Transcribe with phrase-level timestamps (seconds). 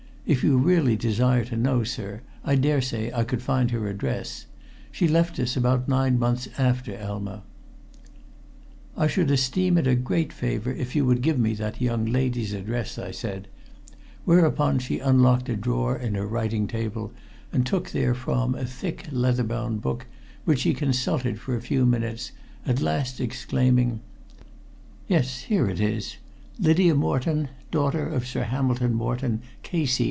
[0.23, 4.45] If you really desire to know, sir, I dare say I could find her address.
[4.91, 7.41] She left us about nine months after Elma."
[8.95, 12.53] "I should esteem it a great favor if you would give me that young lady's
[12.53, 13.49] address," I said,
[14.23, 17.11] whereupon she unlocked a drawer in her writing table
[17.51, 20.05] and took therefrom a thick, leather bound book
[20.45, 22.31] which she consulted for a few minutes,
[22.65, 23.99] at last exclaiming:
[25.09, 26.15] "Yes, here it is
[26.57, 29.99] 'Lydia Moreton, daughter of Sir Hamilton Moreton, K.C.